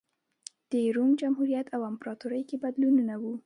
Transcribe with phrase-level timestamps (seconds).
[0.71, 3.23] د روم جمهوریت او امپراتورۍ کې بدلونونه و